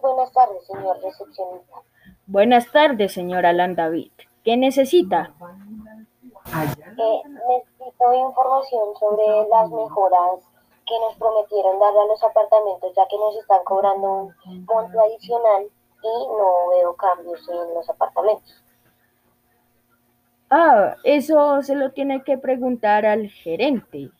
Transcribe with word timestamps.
buenas 0.00 0.32
tardes, 0.32 0.66
señor 0.66 1.00
recepcionista. 1.02 1.76
Buenas 2.26 2.70
tardes, 2.70 3.12
señora 3.12 3.52
David. 3.52 4.12
¿Qué 4.44 4.56
necesita? 4.56 5.32
Eh, 6.46 7.22
necesito 7.28 8.12
información 8.12 8.94
sobre 8.98 9.48
las 9.48 9.70
mejoras 9.70 10.40
que 10.86 10.98
nos 11.00 11.16
prometieron 11.18 11.78
darle 11.78 12.00
a 12.00 12.06
los 12.06 12.22
apartamentos, 12.22 12.92
ya 12.96 13.06
que 13.08 13.16
nos 13.16 13.36
están 13.36 13.62
cobrando 13.64 14.32
un 14.46 14.64
monto 14.64 15.00
adicional 15.00 15.64
y 16.02 16.26
no 16.28 16.68
veo 16.70 16.94
cambios 16.96 17.48
en 17.48 17.74
los 17.74 17.88
apartamentos. 17.88 18.64
Ah, 20.50 20.96
eso 21.04 21.62
se 21.62 21.76
lo 21.76 21.92
tiene 21.92 22.24
que 22.24 22.36
preguntar 22.36 23.06
al 23.06 23.28
gerente, 23.28 24.10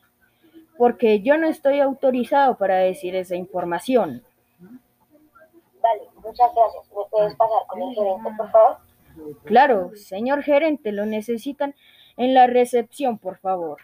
porque 0.78 1.22
yo 1.22 1.36
no 1.36 1.48
estoy 1.48 1.80
autorizado 1.80 2.56
para 2.56 2.76
decir 2.76 3.16
esa 3.16 3.34
información. 3.34 4.22
Vale, 5.90 6.08
muchas 6.22 6.54
gracias. 6.54 6.88
¿Me 6.92 7.04
puedes 7.10 7.34
pasar 7.34 7.66
con 7.66 7.82
el 7.82 7.94
gerente, 7.94 8.30
por 8.36 8.50
favor? 8.50 8.76
Claro, 9.44 9.90
señor 9.96 10.42
gerente, 10.44 10.92
lo 10.92 11.04
necesitan 11.04 11.74
en 12.16 12.32
la 12.32 12.46
recepción, 12.46 13.18
por 13.18 13.38
favor. 13.38 13.78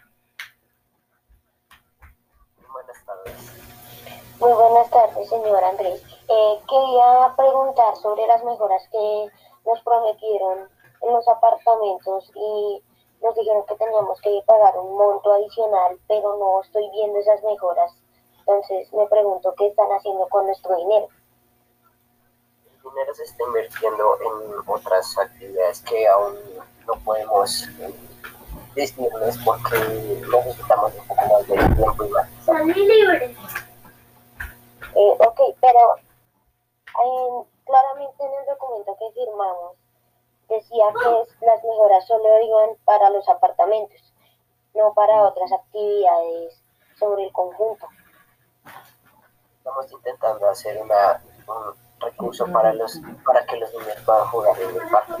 Buenas 2.71 3.05
tardes. 3.05 4.39
Muy 4.39 4.53
buenas 4.53 4.89
tardes, 4.89 5.27
señor 5.27 5.63
Andrés. 5.63 6.01
Eh, 6.29 6.59
quería 6.69 7.33
preguntar 7.35 7.95
sobre 7.97 8.25
las 8.27 8.41
mejoras 8.45 8.87
que 8.89 9.25
nos 9.65 9.81
prometieron 9.81 10.69
en 11.01 11.13
los 11.13 11.27
apartamentos 11.27 12.31
y 12.35 12.83
nos 13.21 13.35
dijeron 13.35 13.65
que 13.67 13.75
teníamos 13.75 14.21
que 14.21 14.41
pagar 14.45 14.77
un 14.79 14.97
monto 14.97 15.33
adicional, 15.33 15.99
pero 16.07 16.37
no 16.37 16.61
estoy 16.61 16.89
viendo 16.91 17.19
esas 17.19 17.43
mejoras. 17.43 17.91
Entonces 18.39 18.93
me 18.93 19.05
pregunto 19.07 19.53
qué 19.57 19.67
están 19.67 19.89
haciendo 19.89 20.25
con 20.29 20.45
nuestro 20.45 20.73
dinero. 20.77 21.09
Dinero 22.89 23.13
se 23.15 23.23
está 23.23 23.43
invirtiendo 23.43 24.17
en 24.21 24.53
otras 24.67 25.17
actividades 25.17 25.81
que 25.81 26.07
aún 26.07 26.35
no 26.85 26.93
podemos 27.03 27.63
eh, 27.79 27.93
decirles 28.75 29.37
porque 29.45 29.77
necesitamos 30.31 30.93
un 30.95 31.07
poco 31.07 31.21
más 31.25 31.47
de 31.47 31.55
tiempo 31.75 32.03
y 32.05 32.09
más. 32.09 32.29
Son 32.45 32.67
libres. 32.67 33.37
Eh, 34.95 35.15
ok, 35.19 35.39
pero 35.61 35.95
eh, 35.97 37.47
claramente 37.65 38.23
en 38.23 38.31
el 38.39 38.45
documento 38.47 38.95
que 38.97 39.11
firmamos 39.19 39.75
decía 40.49 40.85
que 41.03 41.21
es- 41.21 41.41
las 41.41 41.63
mejoras 41.63 42.07
solo 42.07 42.41
iban 42.41 42.75
para 42.85 43.09
los 43.09 43.27
apartamentos, 43.29 44.01
no 44.73 44.93
para 44.93 45.23
otras 45.23 45.51
actividades 45.51 46.61
sobre 46.97 47.25
el 47.25 47.33
conjunto. 47.33 47.87
Estamos 49.57 49.91
intentando 49.91 50.49
hacer 50.49 50.81
una, 50.81 51.21
un 51.47 51.75
recurso 52.09 52.45
para 52.51 52.73
los 52.73 52.99
para 53.25 53.45
que 53.45 53.57
los 53.57 53.71
niños 53.73 53.97
puedan 54.05 54.27
jugar 54.27 54.61
en 54.61 54.69
el 54.69 54.89
parque. 54.89 55.13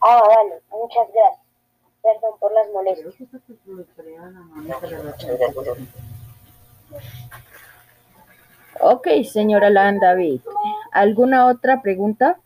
Ah, 0.00 0.22
vale, 0.26 0.62
muchas 0.70 1.06
gracias. 1.12 1.40
Perdón 2.02 2.38
por 2.38 2.52
las 2.52 2.68
molestias. 2.70 3.14
Ok, 8.80 9.08
señora 9.24 9.70
David. 9.70 10.42
¿Alguna 10.92 11.46
otra 11.46 11.80
pregunta? 11.80 12.38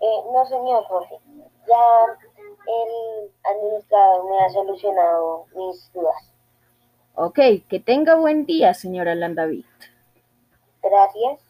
Eh, 0.00 0.20
no, 0.32 0.46
señor 0.46 0.84
Jorge, 0.84 1.18
ya 1.66 2.18
el 2.66 3.30
administrador 3.44 4.30
me 4.30 4.44
ha 4.44 4.50
solucionado 4.50 5.46
mis 5.54 5.92
dudas. 5.92 6.32
Ok, 7.14 7.38
que 7.68 7.80
tenga 7.80 8.14
buen 8.14 8.46
día, 8.46 8.74
señora 8.74 9.14
David. 9.16 9.64
Gracias. 10.90 11.40